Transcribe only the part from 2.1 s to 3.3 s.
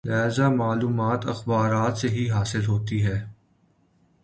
ہی حاصل ہوتی ہیں۔